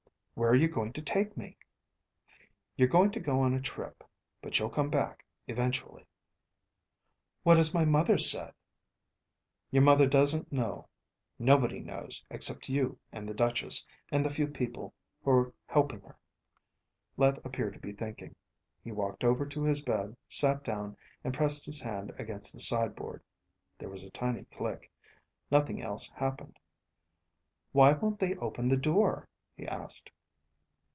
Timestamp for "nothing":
25.51-25.83